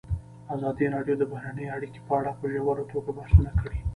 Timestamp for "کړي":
3.61-3.79